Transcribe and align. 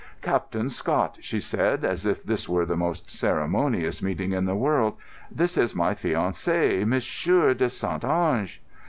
"Captain 0.23 0.67
Scott," 0.67 1.19
she 1.21 1.39
said, 1.39 1.85
as 1.85 2.07
if 2.07 2.23
this 2.23 2.49
were 2.49 2.65
the 2.65 2.75
most 2.75 3.11
ceremonious 3.11 4.01
meeting 4.01 4.31
in 4.31 4.45
the 4.45 4.55
world, 4.55 4.97
"this 5.29 5.59
is 5.59 5.75
my 5.75 5.93
fiancé, 5.93 6.83
Monsieur 6.87 7.53
de 7.53 7.69
St. 7.69 8.03
Ange." 8.03 8.63